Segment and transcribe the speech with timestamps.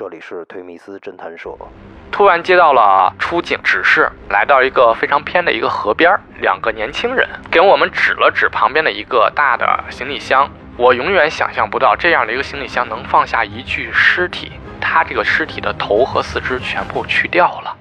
[0.00, 1.50] 这里是推密斯侦探社。
[2.10, 6.10] 突然接到了出警指示，来到一个非常偏的一个河边，
[6.40, 10.50] 两个年轻人给我们指了指旁边的一个大的行李箱。
[10.78, 17.76] 我永远想象不到这样的一个行李箱能放下一具尸体，他这个尸体的头和四肢全部去掉了。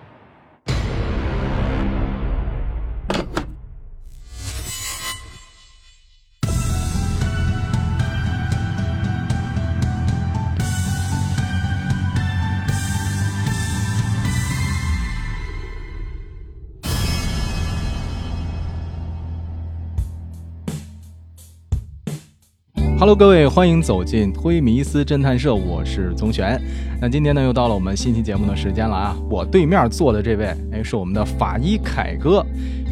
[23.00, 26.62] Hello，各位，欢迎走进推迷思侦探社，我是宗玄。
[27.00, 29.18] 那今天呢，又到了我们新期节目的时间了啊！
[29.30, 32.46] 我对面坐的这位，哎，是我们的法医凯哥。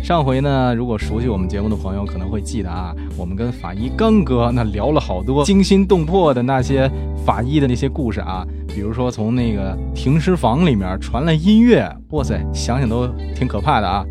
[0.04, 6.90] 上回呢，如果熟悉我们节目的朋友可能会记得啊，我们跟法医刚哥那聊了好多惊心动魄的那些
[7.26, 14.06] 法医的那些故事啊，比如说从那个停尸房里面传来音乐，哇塞，想想都挺可怕的啊。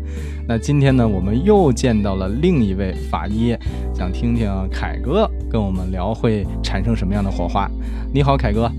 [0.47, 3.55] 那今天呢，我们又见到了另一位法医，
[3.93, 7.67] 想听听凯哥跟我们聊会产生什么样的火花。
[8.13, 8.71] 你好，凯哥。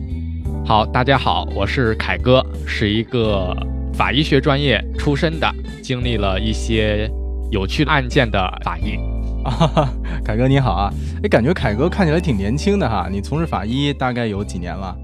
[0.64, 3.56] 好，大家好，我是凯哥，是一个
[3.98, 7.10] 法医学专业出身的，经历了一些
[7.50, 8.96] 有趣的案件的法医。
[9.44, 9.92] 啊，
[10.24, 10.94] 凯哥你好啊！
[11.20, 13.08] 哎，感觉凯哥看起来挺年轻的哈。
[13.10, 14.96] 你从事法医大概有几年了？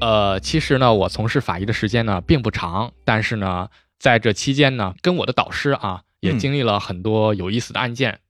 [0.00, 3.68] 呃，其实呢，我从事法医的时间呢并不长，但是呢。
[3.98, 8.20] 在这期间呢，跟我的导师啊，也经历了很多有意思的案件。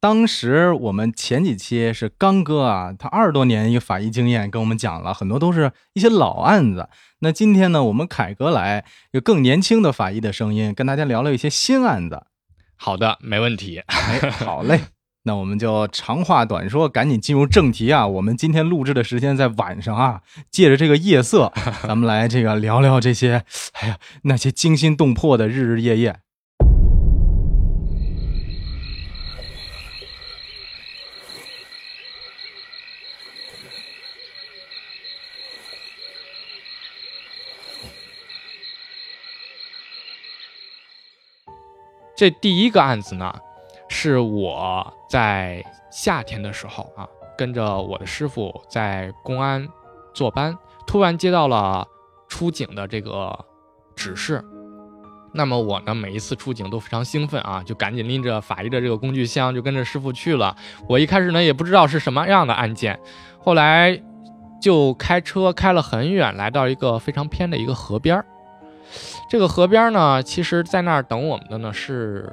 [0.00, 6.88] 当时我们前几期是刚哥啊，他二十多年一个法医经验，跟我们讲了很多都是一些老案子。
[7.18, 12.26] 那今天呢，我们凯哥来，有更年轻的法医的声音，跟大家聊聊一些新案子。
[12.76, 13.78] 好的，没问题。
[13.86, 14.80] 哎，好嘞。
[15.24, 18.06] 那我们就长话短说，赶紧进入正题啊！
[18.06, 26.20] 我们今天录制的时间在晚上啊，借着这个夜色， 咱们来这个聊聊这些，哎呀，那些惊心动魄的日日夜夜。
[42.18, 43.32] 这第一个案子呢？
[43.88, 47.06] 是我在夏天的时候啊，
[47.38, 49.68] 跟着我的师傅在公安
[50.12, 51.86] 坐班，突然接到了
[52.26, 53.38] 出警的这个
[53.94, 54.44] 指示。
[55.32, 60.56] 那么我呢，每一次出警都非常兴奋啊，就赶紧拎着法医的这个工具箱，就跟着师傅去了。
[60.88, 62.98] 我一开始呢也不知道是什么样的案件，
[63.38, 64.02] 后来
[64.60, 68.26] 就开车开了很远，来到一个非常偏的一个河边儿
[69.28, 72.32] 这个河边呢，其实在那儿等我们的呢是。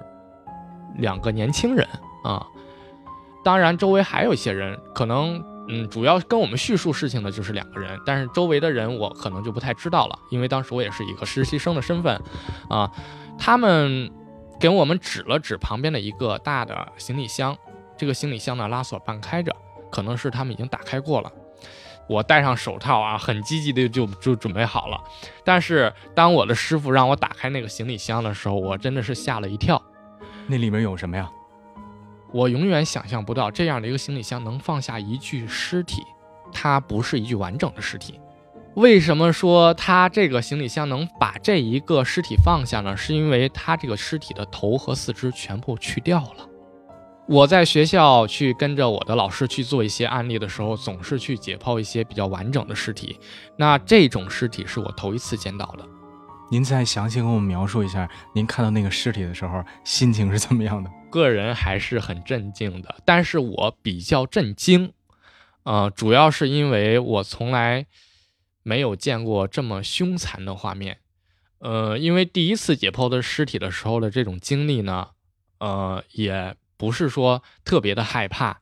[0.97, 1.85] 两个年轻人
[2.23, 2.47] 啊，
[3.43, 12.17] 当然周围还有一些人，可能嗯，主要跟我们叙述事情的就是两个人，但是周围的人我可能就不太知道了，因为当时我也是一个实习生的身份
[12.69, 12.89] 啊。
[13.37, 14.09] 他们
[14.57, 17.57] 给我们指了指旁边的一个大的行李箱，
[17.97, 19.53] 这个行李箱呢拉锁半开着，
[19.91, 21.29] 可能是他们已经打开过了。
[22.07, 25.01] 我戴上手套啊，很积极的就就准备好了，
[25.43, 29.81] 但是当我的师傅让我打开那个行李箱的时候，我真的是吓了一跳。
[30.47, 31.29] 那里面有什么呀？
[32.31, 36.03] 我永远想象不到这样的一个行李箱能放下一具尸体，
[36.51, 38.19] 它不是一具完整的尸体。
[38.75, 42.97] 为什么说它这个行李箱能把这一个尸体放下呢？
[42.97, 46.45] 是因为它这个尸体的头和四肢全部去掉了。
[47.27, 53.19] 我在学校去跟着我的老师去做一些案例的时候，总是去解剖一些比较完整的尸体。
[53.57, 55.85] 那这种尸体是我头一次见到的。
[56.51, 60.91] 您再详细跟我们描述一下，您看到那个尸体的时候心情是怎么样的？
[61.09, 64.93] 个人还是很震惊的，但是我比较震惊，
[65.63, 67.87] 呃，主要是因为我从来
[68.61, 70.99] 没有见过这么凶残的画面，
[71.57, 75.07] 呃，因为第一次解剖的尸体的时候的这种经历呢，
[75.57, 78.59] 呃，也不是说特别的害怕，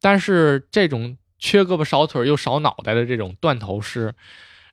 [0.00, 4.14] 但是这种缺胳膊少腿又少脑袋的这种断头尸，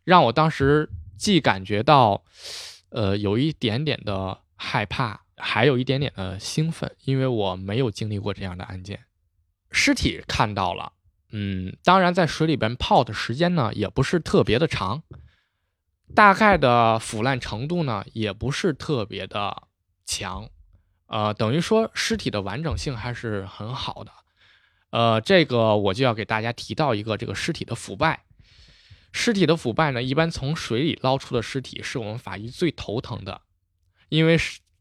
[0.03, 0.89] 让我当时。
[1.21, 2.23] 既感觉到，
[2.89, 9.01] 呃，有一点点的害怕，还有一点点的兴奋，因为我没有经历过这样的案件。
[9.69, 10.93] 尸体看到了，
[11.29, 15.03] 嗯，当然在水里边泡的时间呢，也不是特别的长，
[16.15, 19.67] 大概的腐烂程度呢，也不是特别的
[20.03, 20.49] 强，
[21.11, 24.11] 呃，等于说尸体的完整性还是很好的。
[24.91, 28.23] 呃，这个我就要给大家提到一个这个尸体的腐败。
[29.11, 33.41] 尸体的腐败呢，一般从水里捞出的尸体是我们法医最头疼的，
[34.07, 34.37] 因为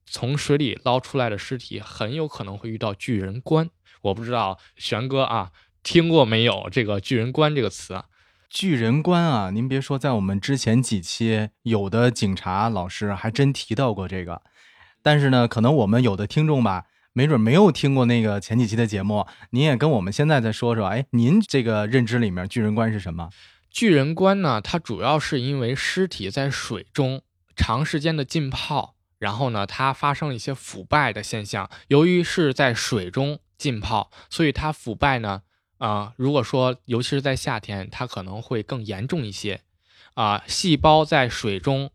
[0.06, 3.68] 从水里捞出来的尸体很有可能会遇到巨人观。
[4.02, 5.50] 我不知道玄哥啊
[5.82, 8.04] 听过没有这个巨人观这个词？
[8.48, 14.42] 巨人观啊，您别说，在我们之前几期，有的警察老师还真提到过这个。
[15.02, 19.26] 但是呢，可能我们有的听众吧，没准没有听过那个前几期的节目。
[19.50, 23.30] 您也跟我们现在再说说，哎，您这个认知里面巨人观是什么？
[23.70, 27.22] 巨人观呢，它主要是因为尸体在水中
[27.54, 31.70] 长时间的浸泡，然后呢，它发生了一些腐败的现象。
[31.88, 35.42] 由于是在水中浸泡，所以它腐败呢。
[35.78, 39.62] 啊，如果说尤其是在夏天，它可能会更严重一些。
[40.12, 41.90] 啊，细胞在水中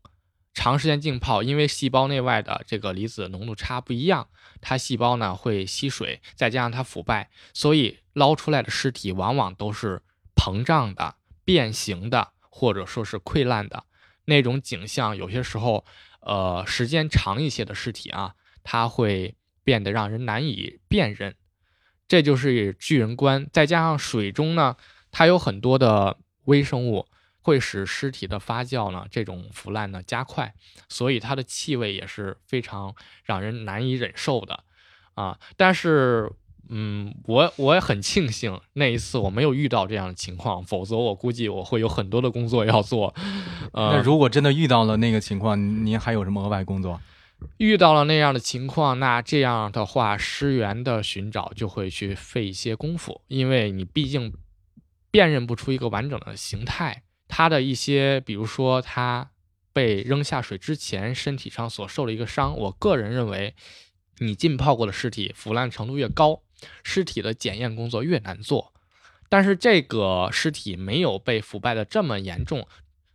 [0.55, 4.29] 长时间浸泡，因为细胞内外的这个离子浓度差不一样，
[4.61, 10.01] 它细胞呢会吸水，再加上它腐败，所以捞出来的尸体往往都是
[10.33, 13.83] 膨胀的、变形的，或者说是溃烂的
[14.25, 15.15] 那种景象。
[15.15, 15.85] 有些时候，
[16.21, 21.35] 呃，时间长一些的尸体啊，它会变得让人难以辨认。
[22.07, 24.77] 这就是巨人观，再加上水中呢，
[25.11, 27.07] 它有很多的微生物，
[27.45, 30.51] 会使尸体的发酵呢，这种腐烂呢加快，
[30.89, 34.63] 所以它的气味也是非常让人难以忍受的，
[35.13, 35.37] 啊！
[35.55, 36.31] 但是，
[36.69, 43.13] 嗯，我我也很庆幸那一次我没有遇到这样的情况，否则我估计我会有很多的工作要做。
[43.73, 46.99] 那如果真的遇到了那个情况，您还有什么额外工作？
[47.57, 54.33] 遇到了那样的情况，那这样的话，尸源的寻找就会去费一些功夫，因为你毕竟
[55.11, 57.03] 辨认不出一个完整的形态。
[57.37, 59.29] 它的一些，比如说他
[59.73, 63.53] 被扔下水之前身体上所受的一个伤，我个人认为，
[64.19, 66.41] 你浸泡过的尸体腐烂程度越高，
[66.81, 68.71] 尸体的检验工作越难做。
[69.27, 72.65] 但是这个尸体没有被腐败的这么严重。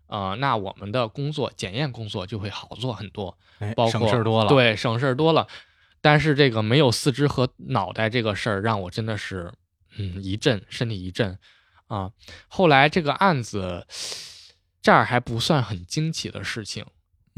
[0.08, 3.38] 呃，那我们的工作检验工作就会好做很多，
[3.74, 4.50] 包括省事儿多了。
[4.50, 5.48] 对，省事儿多了。
[6.02, 9.50] 但是这个没有四肢和脑袋这个事儿，让我真的是，
[9.96, 11.38] 嗯，一震，身体一震
[11.90, 12.10] 啊。
[12.48, 13.86] 后来这个案子
[14.80, 16.86] 这儿还不算很惊奇的事情，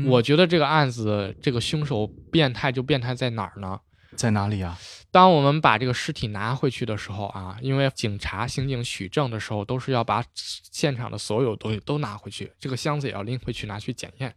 [0.06, 3.80] 我觉得这个案子这个凶手变态就变态在哪儿呢？
[4.14, 4.78] 在哪里啊？
[5.10, 14.34] 当我们把这个尸体拿回去的时候啊，因为警察、刑警取证的时候都是要把现场的所有东西都拿回去，这个箱子也要拎回去拿去检验。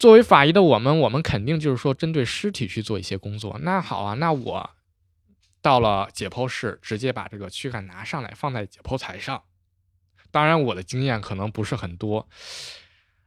[0.00, 3.56] 作为法医的我们，我们肯定就是说针对尸体去做一些工作。
[3.62, 4.70] 那好啊，那我
[5.64, 9.42] 到了解剖室，直接把这个躯干拿上来放在解剖台上。
[10.30, 12.28] 当然，我的经验可能不是很多，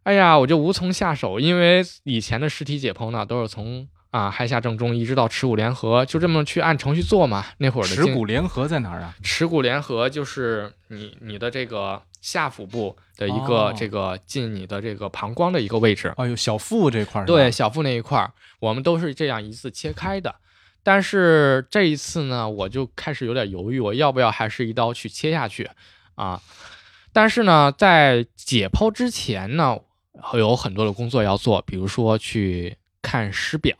[0.04, 3.90] 哎呀，我就无从下手，因为以前的尸体解剖呢，都是从。
[4.10, 7.46] 啊，亥下正中一直到耻骨联合，就这么去按程序做嘛。
[7.58, 9.14] 那会儿的耻骨联合在哪儿啊？
[9.22, 16.14] 耻骨联合就是你你的这个下腹部的一个这个进你的这个膀胱的一个位置。
[16.16, 17.26] 哎呦，小腹这块儿。
[17.26, 20.34] 对，小腹那一块儿，我们都是这样一次切开的。
[20.88, 25.70] 但是这一次呢，我就开始有点犹豫，我要不要还是一刀去切下去
[26.16, 26.42] 啊？
[27.12, 29.78] 但是呢，在解剖之前呢，
[30.36, 32.78] 有很多的工作要做，比如说去。
[33.00, 33.78] 看尸表，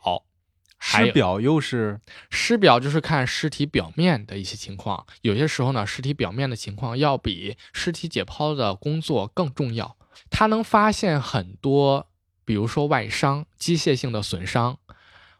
[0.78, 2.00] 尸表又是
[2.30, 5.04] 尸表，就是看尸体表面的一些情况。
[5.20, 9.98] 有些时候呢，尸体表面的情况要比尸体解剖的工作更重要。
[10.30, 12.08] 它能发现很多，
[12.46, 14.78] 比如说外伤、机械性的损伤，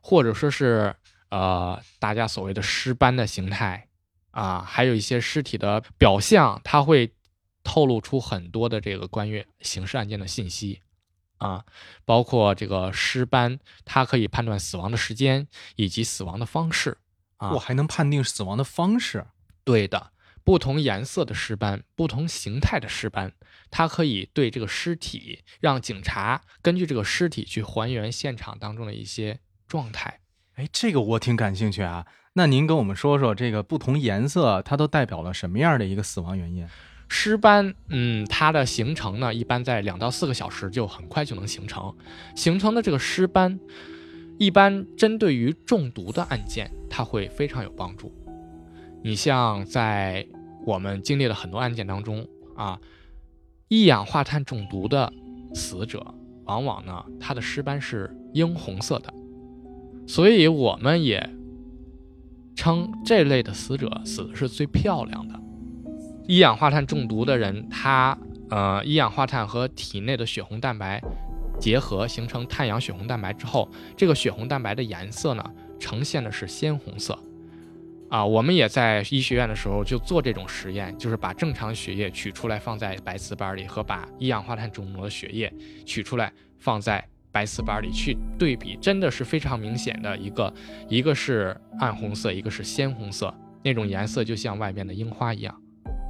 [0.03, 0.95] 或者说是
[1.31, 3.89] 呃大家所谓的尸斑的形态
[4.31, 7.13] 啊，还有一些尸体的表象，它会
[7.63, 10.83] 透露出很多的这个关于刑事案件的信息。
[11.39, 11.65] 啊，
[12.05, 16.99] 包括这个尸斑，它可以判断死亡的时间以及死亡的方式。
[17.37, 19.25] 啊，我还能判定死亡的方式？
[19.63, 20.11] 对的，
[20.43, 23.33] 不同颜色的尸斑，不同形态的尸斑，
[23.71, 30.19] 它可以对这个尸体，让警察根据这个尸体去还原现场当中的一些状态。
[30.59, 32.05] 哎，这个我挺感兴趣啊。
[32.33, 36.67] 那您跟我们说说，这个不同颜色它都代表了什么样的一个死亡原因？
[37.09, 41.95] 尸斑，嗯，它的形成呢，一般在两到四个小时就很快就能形成。
[42.35, 43.61] 形成的这个尸斑，
[44.37, 48.13] 一般针对于中毒的案件，它会非常有帮助。
[49.05, 50.27] 你像在
[50.67, 52.77] 我们经历了很多案件当中啊，
[53.69, 55.13] 一氧化碳中毒的
[55.55, 56.05] 死者，
[56.47, 59.15] 往往呢，他的尸斑是樱红色的，
[60.09, 61.31] 所以我们也
[62.57, 65.39] 称这类的死者死的是最漂亮的。
[66.27, 71.01] 一氧化碳中毒的人，他呃，一氧化碳和体内的血红蛋白
[71.61, 75.45] 结合，形成碳氧血红蛋白之后，这个血红蛋白的颜色呢，
[75.79, 77.19] 呈现的是鲜红色。
[78.09, 85.53] 啊，我们也在医学院的时候就做这种实验，就是把正常血液取出来放在白瓷板里，和把一氧化碳中毒的血液
[85.85, 90.53] 取出来放在白瓷板里去对比，真的是非常明显的一个，
[90.89, 93.33] 一个是暗红色，一个是鲜红色，
[93.63, 95.55] 那种颜色就像外面的樱花一样。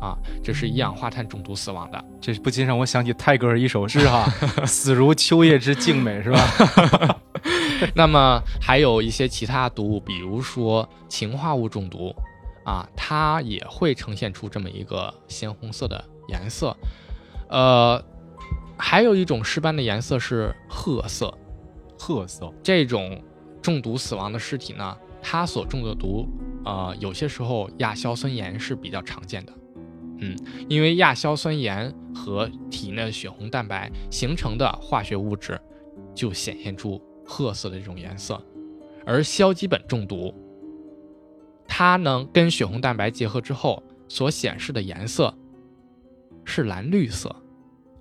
[0.00, 2.04] 啊，这是一氧化碳中毒死亡的。
[2.20, 4.24] 这不禁让我想起泰戈尔一首诗哈，
[4.64, 7.20] 死如秋叶之静美，是吧？
[7.96, 12.14] 那么还有一些其他毒物，比如说氰化物中毒，
[12.64, 16.76] 啊，它也会呈现出这么一个鲜红色的颜色。
[17.48, 18.00] 呃，
[18.78, 21.36] 还有一种尸斑的颜色是褐色，
[21.98, 22.52] 褐色。
[22.62, 23.20] 这种
[23.60, 26.26] 中毒死亡的尸体呢，它所中的毒，
[26.64, 29.52] 呃，有些时候亚硝酸盐是比较常见的。
[30.20, 30.36] 嗯，
[30.68, 35.60] 因为亚硝酸盐和体内的血红蛋白形成的化学物质，
[36.14, 38.40] 就显现出褐色的这种颜色。
[39.04, 40.34] 而硝基苯中毒，
[41.66, 45.34] 它呢跟血红蛋白结合之后所显示的颜色
[46.44, 47.34] 是蓝绿色。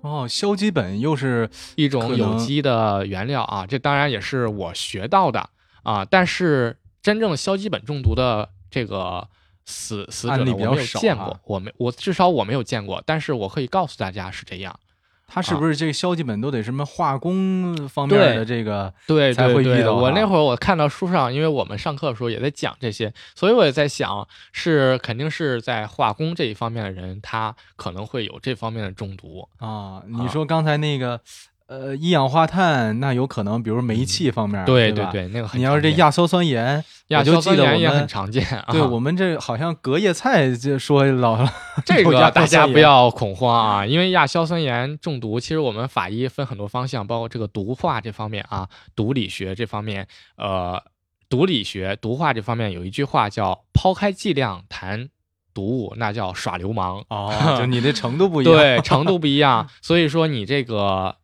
[0.00, 5.50] 哦，硝基苯又是一种有机的原料啊，这当然也是我学到的
[5.82, 6.04] 啊。
[6.04, 9.28] 但是真正硝基苯中毒的这个。
[9.70, 14.80] 死死者我没有见过，我没我至少我没有见过，但是我可以告诉大家是这样。
[15.28, 19.94] 他是不是这个消极本都得什么化工方面的这个对才会遇到？
[19.94, 30.02] 我那会儿我看到书上，因为我们上课的时候也在讲这些，所以我也在想，是肯定是在化工这一方面的人，他可能会有这方面的中毒啊。
[30.08, 31.20] 你说刚才那个。
[31.68, 38.42] 呃，一氧化碳那有可能，比如煤气方面，对对对，那个你要是这亚硝酸盐，亚硝酸盐也很常见。
[38.56, 41.46] 啊对我们这好像隔夜菜就说老
[41.84, 50.08] 这个大家不要恐慌啊，因为亚硝酸盐中毒，其实我们法医分很多方向，包括这个毒化这方面啊，毒理学这方面，
[50.38, 50.82] 呃，
[51.28, 55.10] 毒理学毒化这方面有一句话叫“抛开剂量谈
[55.52, 57.04] 毒物，那叫耍流氓”。
[57.10, 61.16] 哦， 就你的程度不一样，对，程度不一样，所以说你这个。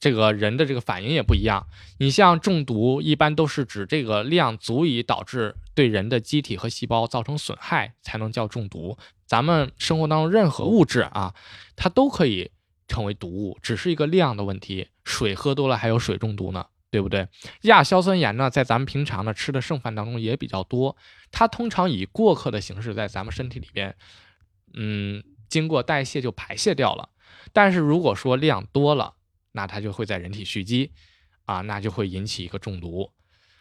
[0.00, 1.66] 这个人的这个反应也不一样。
[1.98, 8.96] 你像中毒，一般都是指这个量足以导致对人的机体和细胞造成损害，才能叫中毒。
[9.26, 11.34] 咱们生活当中任何物质啊，
[11.76, 12.50] 它都可以
[12.86, 14.88] 成为毒物，只是一个量的问题。
[15.04, 17.28] 水喝多了还有水中毒呢，对不对？
[17.62, 20.96] 亚硝酸盐呢，在咱们平常呢吃的剩饭当中也比较多，
[21.30, 23.94] 它通常以过客的形式在咱们身体里边，
[24.74, 27.10] 嗯，经过代谢就排泄掉了。
[27.52, 29.14] 但是如果说量多了，
[29.58, 30.92] 那它就会在人体蓄积，
[31.46, 33.10] 啊，那就会引起一个中毒，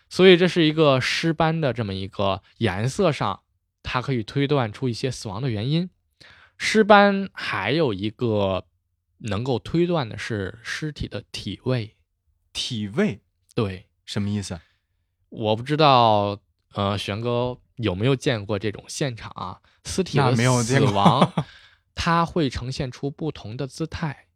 [0.09, 3.41] 所以这是一个尸斑的这么一个颜色上，
[3.81, 5.89] 它可以推断出一些死亡的原因。
[6.55, 8.67] 尸斑还有一个
[9.31, 11.95] 能够推断的是尸体的体味，
[12.53, 13.21] 体味，
[13.55, 14.59] 对，什么意思？
[15.29, 16.39] 我不知道，
[16.73, 19.61] 呃，玄哥有没有见过这种现场啊？
[19.83, 21.33] 尸体的死亡，
[21.95, 24.26] 它会呈现出不同的姿态。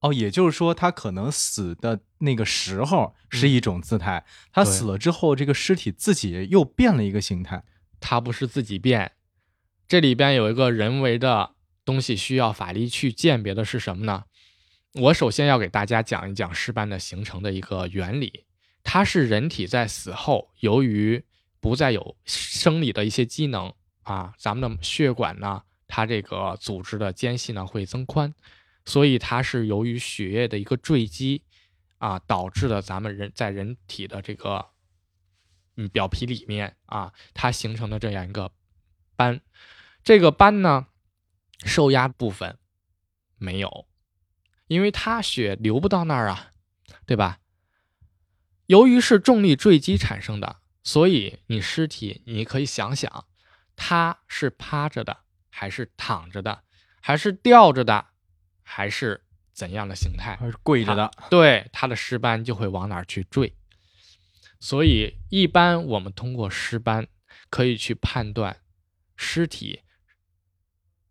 [0.00, 7.62] 哦，也就是说，他可能死的那个时候是一种姿态，他死了之后，这个尸体自己又变了一个形态。
[8.00, 9.12] 他不是自己变，
[9.86, 11.50] 这里边有一个人为的
[11.84, 14.24] 东西需要法力去鉴别的是什么呢？
[14.94, 18.46] 我首先要给大家讲一讲尸斑的形成的一个原理，
[18.82, 21.22] 它是人体在死后，由于
[21.60, 23.70] 不再有生理的一些机能
[24.04, 28.32] 啊，咱们的血管呢，它这个组织的间隙呢会增宽。
[28.84, 31.44] 所以它是由于血液的一个坠积
[31.98, 34.70] 啊，导致的咱们人在人体的这个
[35.76, 38.52] 嗯表皮里面啊，它形成的这样一个
[39.16, 39.40] 斑。
[40.02, 40.86] 这个斑呢，
[41.64, 42.58] 受压部分
[43.36, 43.86] 没有，
[44.66, 46.52] 因为它血流不到那儿啊，
[47.06, 47.38] 对吧？
[48.66, 53.26] 由于是重力坠击产生的，所以你尸体你可以想想，
[53.76, 56.64] 它是趴着的，还是躺着的，
[57.02, 58.09] 还是吊着的？
[58.72, 59.20] 还是
[59.52, 60.36] 怎样的形态？
[60.36, 61.10] 还是跪着的？
[61.28, 63.52] 对，它的尸斑就会往哪儿去坠。
[64.60, 67.08] 所以，一般我们通过尸斑
[67.50, 68.62] 可以去判断
[69.16, 69.82] 尸体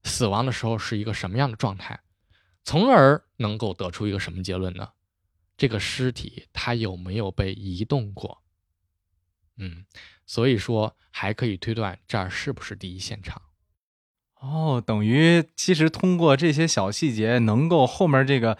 [0.03, 1.99] 死亡的时候是一个什么样的状态，
[2.63, 4.93] 从而能够得出一个什么结论呢？
[5.57, 8.41] 这个尸体它有没有被移动过？
[9.57, 9.85] 嗯，
[10.25, 13.41] 所以说还可以推断这儿是不是第一现场。
[14.41, 18.57] 哦，等于其实通过这些小细节，能够后面这个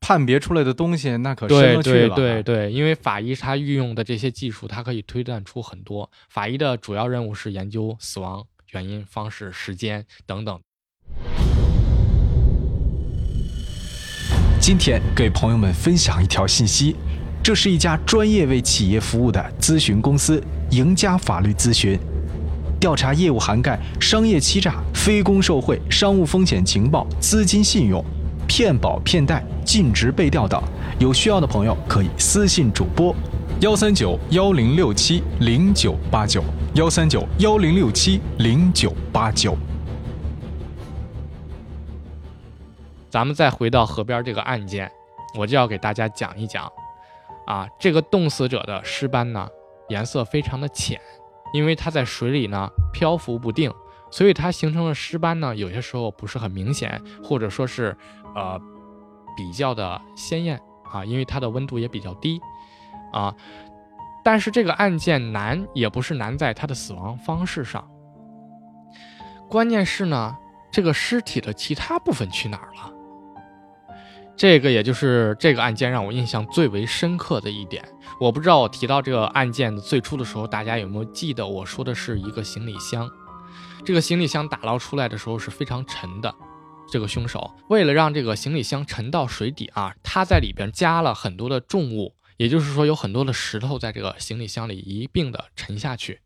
[0.00, 2.14] 判别出来的东西，那可深了去了。
[2.14, 6.08] 对对对，因为法医他运用的这些技术，它可以推断出很多。
[6.28, 10.60] 法医的主要任务是研究死亡原因、方式、时间等等。
[14.60, 16.94] 今天给朋友们分享一条信息，
[17.42, 21.98] 这是一家专业为企业服务的咨询公司——赢家法律咨询。
[22.84, 28.04] 调查业务涵盖商业欺诈、非公受贿、商务风险情报、资金信用、
[28.46, 30.62] 骗保骗贷、尽职被调等。
[30.98, 33.16] 有需要的朋友可以私信主播：
[33.60, 39.56] 幺三九幺零六七零九八九幺三九幺零六七零九八九。
[43.08, 44.92] 咱们再回到河边这个案件，
[45.38, 46.70] 我就要给大家讲一讲，
[47.46, 49.48] 啊，这个冻死者的尸斑呢，
[49.88, 51.00] 颜色非常的浅，
[51.54, 53.72] 因为它在水里呢漂浮不定，
[54.10, 57.96] 所以它形成的尸斑呢，有些时候不是很明显，或者说是
[58.34, 58.60] 呃
[59.36, 60.60] 比较的鲜艳
[60.92, 62.40] 啊，因为它的温度也比较低
[63.12, 63.34] 啊。
[64.24, 67.88] 但是这个案件难也不是难在它的死亡方式上，
[69.48, 70.36] 关键是呢，
[70.72, 72.93] 这个尸体的其他部分去哪儿了？
[74.36, 77.84] 这个也就是这个案件让我印象最为深刻的一点。
[78.20, 83.10] 我不知道我提到这个案件的最初的时候，大家有没有记得我说的是一个行李箱？
[83.84, 86.34] 这个行李箱打捞出来的时候是非常沉的。
[86.90, 92.14] 这个凶手为了让这个行李箱沉到水底啊，他在里边加了很多的重物。
[92.36, 96.20] 也就是说，有很多的石头在这个行李箱里一并的沉下去。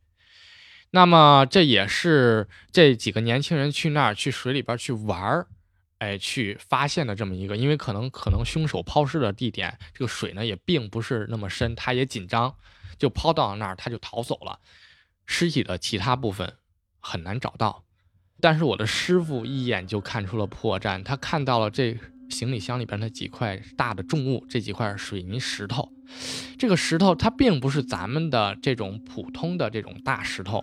[0.90, 5.46] 那么，这也是这几个年轻人去那儿去水里边去玩儿，
[5.98, 7.56] 哎，去发现的这么一个。
[7.56, 12.54] 因为可能可能凶手抛尸的地点这个水呢也并不是那么深，他也紧张，
[12.98, 14.58] 就抛到了那儿他就逃走了。
[15.26, 16.54] 尸体的其他部分
[17.00, 17.84] 很难找到，
[18.40, 21.98] 但是我的师傅一眼就看出了破绽，他看到了这。
[22.30, 25.90] 行李箱里边的几块大的重物，这几块水泥石头，
[26.58, 30.62] 这个石头它并不是咱们的这种普通的这种大石头，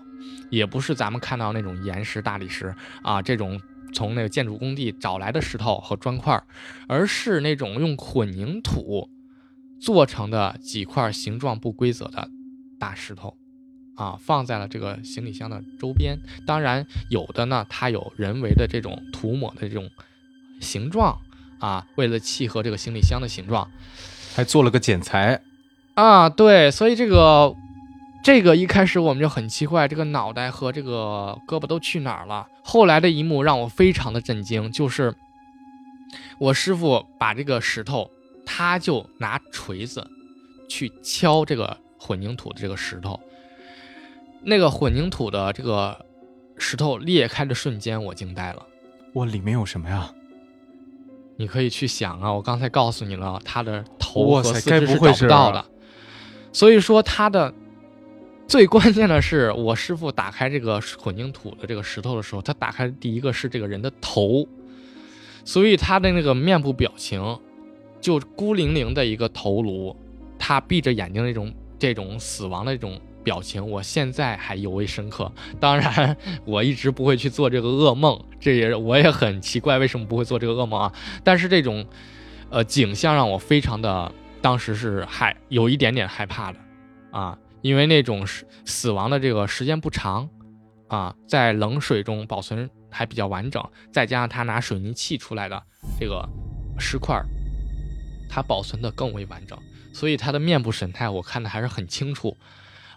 [0.52, 3.60] 也不是咱们看到那种岩石、大理石啊，这种
[3.96, 6.44] 从那个建筑工地找来的石头和砖块，
[6.88, 9.10] 而是那种用混凝土
[9.80, 12.30] 做成的几块形状不规则的
[12.78, 13.36] 大石头，
[13.96, 16.20] 啊，放在了这个行李箱的周边。
[16.46, 19.90] 当然，有的呢，它有人为的这种涂抹的这种
[20.60, 21.18] 形状。
[21.58, 23.72] 啊，为了契合这个行李箱的形状，
[24.36, 25.42] 还做了个剪裁
[25.94, 27.56] 啊，对，所以这个
[28.24, 32.46] 这个一开始我们就很奇怪，这个脑袋和这个胳膊都去哪儿了？
[32.68, 35.16] 后来的一幕让我非常的震惊，就是
[36.40, 38.10] 我师傅把这个石头，
[38.44, 40.10] 他就拿锤子
[40.68, 43.20] 去敲这个混凝土的这个石头，
[44.42, 46.04] 那个混凝土的这个
[46.58, 48.66] 石头裂开的瞬间，我惊呆了，
[49.14, 50.12] 哇，里面有什么呀？
[51.38, 55.64] 你可以去想啊，我刚才告诉你了，他的头和四肢是找不到的，
[56.52, 57.54] 所以说他的
[58.48, 64.48] 最关键的是，我师傅打开这个混凝土的这个石头的时候，他打开第一个是这个人的头，
[65.44, 67.40] 所以他的那个面部表情
[68.00, 69.96] 就孤零零的一个头颅，
[70.38, 73.00] 他闭着眼睛那种这种死亡的这种。
[73.26, 75.32] 表情我现在还尤为深刻。
[75.60, 80.94] 当然，我一直不会去做这个噩梦，这也我也很奇怪为什么不会做这个噩梦啊。
[81.24, 81.84] 但是这种，
[82.52, 84.12] 呃，景象让我非常的，
[84.44, 86.60] 当时是害有一点点害怕的，
[87.10, 90.30] 啊，因为那种死死亡的这个时间不长，
[90.88, 95.64] 啊，在冷水中保存还比较完整，再加上他拿水泥砌出来的
[96.00, 96.30] 这个
[96.78, 97.20] 石块，
[98.30, 99.58] 它保存的更为完整，
[99.92, 102.38] 所以他的面部神态我看的还是很清楚。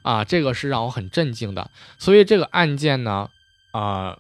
[0.03, 3.31] 啊，这个是让我很震惊的，所以这个案件呢，
[3.71, 4.19] 啊，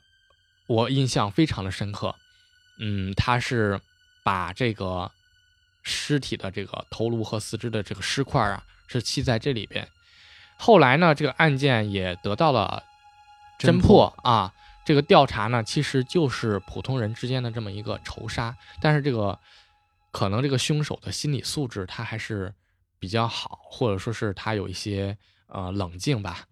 [0.66, 2.14] 我印象非常的深刻。
[2.80, 3.78] 嗯，他是
[4.24, 5.10] 把这个
[5.82, 9.86] 尸体的这个头颅和四肢的这个尸块啊，是砌在这里边。
[10.58, 12.82] 后来呢，这个案件也得到了
[13.58, 14.52] 侦破啊。
[14.84, 19.38] 这个调查呢，其实就是普通人之间的这么一个仇杀，但是这个
[20.12, 22.52] 可能这个凶手的心理素质他还是
[22.98, 25.16] 比较好，或者说是他有一些。
[25.50, 26.44] 呃，冷静吧。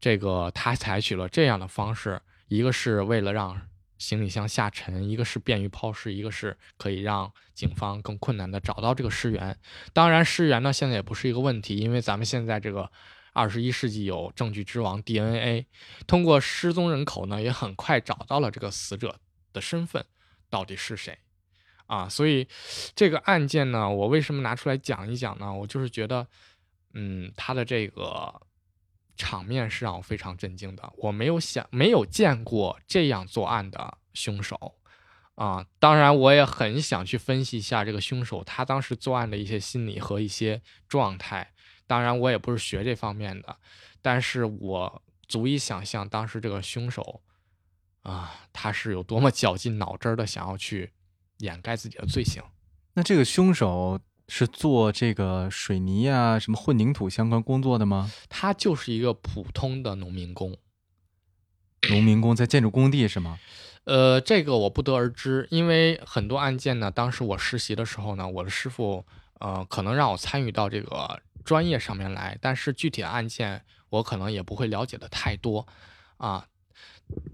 [0.00, 3.60] 这个他采取了这样的方式，一个是为了让
[3.98, 9.58] 行李箱下沉，一个是便于抛尸，一个是可以让警方更困难的找到这个尸源。
[9.92, 12.88] 当然，尸源呢现在也不是一个问题，因为咱们现在这个
[13.32, 15.66] 二十一世纪有证据之王 DNA，
[16.06, 19.18] 通过失踪人口呢也很快找到了这个死者
[19.52, 20.04] 的身份
[20.48, 21.18] 到底是谁
[21.86, 22.08] 啊。
[22.08, 22.46] 所以
[22.94, 25.52] 这个案件呢，我为什么拿出来讲一讲呢？
[25.52, 26.26] 我就是觉得。
[26.92, 28.42] 嗯，他的这个
[29.16, 30.92] 场面是让我非常震惊的。
[30.96, 34.74] 我没有想，没有见过这样作案的凶手
[35.36, 35.64] 啊。
[35.78, 41.52] 当然，我也很想去分析一下这个凶手他当时作案的一些心理和一些状态。
[41.90, 43.56] 当然，我也不是学这方面的，
[44.00, 47.20] 但是我足以想象当时这个凶手
[48.02, 50.92] 啊，他是有多么绞尽脑汁的想要去
[51.38, 52.40] 掩盖自己的罪行。
[52.94, 53.98] 那这个凶手？
[54.32, 58.12] 是做这个水泥啊，什么混凝土相关工作的吗？
[58.28, 60.56] 他就是一个普通的农民工。
[61.88, 63.40] 农民工在建筑工地是吗？
[63.82, 69.04] 呃，这个我不得而知，因为很多案件呢，当时我实习的时候呢，我的师傅
[69.40, 75.66] 呃，可能让我参与到这个专业上面来，但是具体的案件我可能也不会了解的太多
[76.16, 76.46] 啊。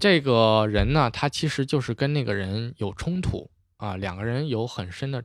[0.01, 5.23] 这个人呢，他其实就是跟那个人有冲突啊，两个人有很深的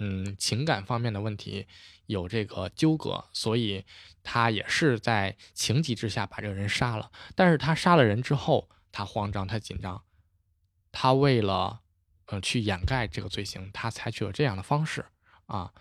[0.00, 1.68] 嗯情感方面的问题，
[2.06, 3.84] 有这个纠葛，所以
[4.24, 7.12] 他也是在情急之下把这个人杀了。
[7.36, 10.02] 但是他杀了人之后，他慌张，他紧张，
[10.90, 11.80] 他为了
[12.26, 15.04] 呃去掩盖这个罪行，他采取了这样的方式
[15.46, 15.72] 啊。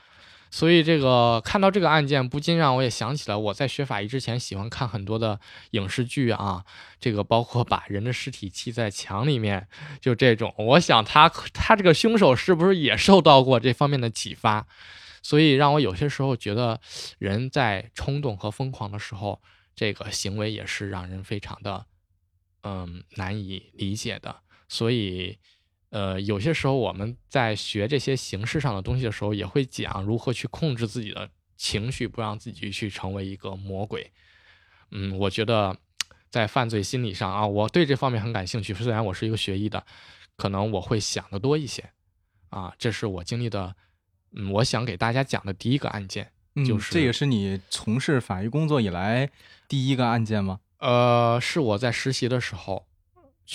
[0.54, 5.40] 所以这个看到这个案件，不禁让我也想起了我在学法医之前喜欢看很多的
[5.72, 6.64] 影视剧啊，
[7.00, 9.68] 这个包括把人的尸体砌在墙里面，
[10.00, 10.54] 就这种。
[10.60, 14.68] 我想他他这个凶手是不是也受到过这方面的启发？
[15.24, 16.80] 所以让我有些时候觉得，
[17.18, 19.42] 人在冲动和疯狂的时候，
[19.76, 21.88] 这个行为也是让人非常的
[22.62, 24.36] 嗯难以理解的。
[24.68, 25.40] 所以。
[25.94, 34.12] 呃，有些时候我们在学这些形式上的东西的时候，也会讲如何去控制自己的情绪，不让自己去成为一个魔鬼。
[34.90, 35.78] 嗯，我觉得
[36.32, 38.74] 在犯罪心理上啊，我对这方面很感兴趣。
[38.74, 39.86] 虽然我是一个学医的，
[40.36, 41.88] 可能我会想的多一些。
[42.50, 43.76] 啊，这是我经历的，
[44.32, 46.32] 嗯，我想给大家讲的第一个案件，
[46.66, 49.30] 就是这也是你从事法医工作以来
[49.68, 50.60] 第一个案件吗？
[50.80, 52.88] 呃，是我在实习的时候。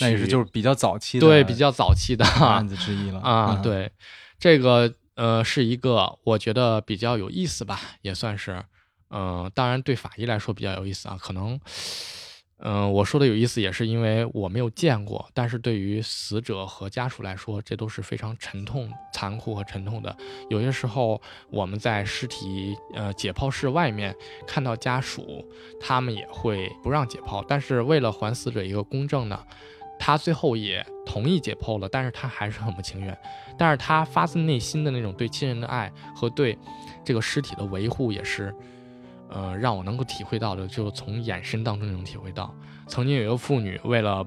[0.01, 3.61] 那也是就是比较早期的，对，比较早期的案子之一了 啊。
[3.63, 3.91] 对，
[4.39, 8.63] 这个呃是一个我觉得比较有意思吧，也算是，
[9.11, 11.59] 嗯，当然对法医来说比较有意思啊，可能。
[12.61, 15.31] 嗯，我说的有意思，也是因为我没有见过。
[15.33, 20.17] 但是对于死者和家属来说，这都是非常沉痛、残酷和沉痛的。
[20.51, 24.13] 有些时候，我们在尸体呃解剖室外面
[24.45, 25.49] 看到家属，
[25.81, 27.45] 他们也会不让解剖。
[27.47, 29.41] 但是为了还死者一个公正呢，
[29.99, 31.89] 他最后也同意解剖了。
[31.89, 33.17] 但是他还是很不情愿。
[33.57, 36.57] 但是他发自内心的那种对亲人的爱和对
[37.05, 38.55] 这个尸体的维护，也是。
[39.31, 42.55] 呃，让我能够体会到的，就从眼神当中能体会到，
[42.87, 44.27] 曾经有一个妇女为了，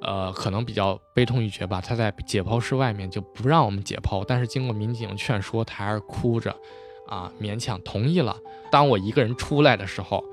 [0.00, 6.50] 呃，可能比较悲痛欲绝吧，她在解剖室外面就不让我们解剖，但是经过民警劝说，她还是哭着，
[7.08, 8.34] 啊，勉强同意了。
[8.70, 10.24] 当我一个人出来的时候，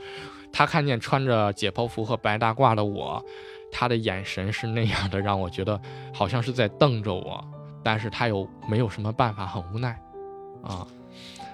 [0.54, 3.22] 她看见穿着解剖服和白大褂的我，
[3.72, 5.80] 她的眼神是那样的，让我觉得
[6.14, 7.44] 好像是在瞪着我，
[7.84, 10.00] 但是他又没有什么办法，很无奈，
[10.64, 10.86] 啊。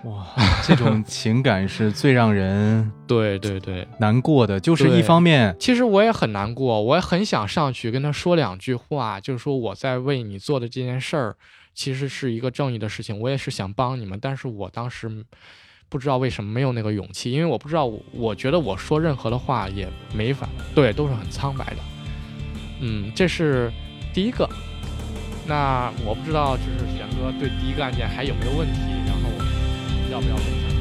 [0.04, 0.28] 哇，
[0.68, 11.38] 这种情感是最让人 对对对难过的，就是一方面，其实我也很难过，我也很想上去跟他说两句话，就是说我在为你做的这件事儿，
[11.74, 15.10] 其实是一个正义的事情，我也是想帮你们，但是我当时
[15.88, 21.78] 不知道为什么没有那个勇气，因为我不知道，我觉得我说任何的话也没法，对，都是很苍白的。
[22.86, 23.72] 嗯，这是
[24.14, 24.48] 第一个，
[25.48, 29.30] 那我不知道就是玄哥对第一个案件还有没有问题，然后。
[30.12, 30.73] 要不要分享？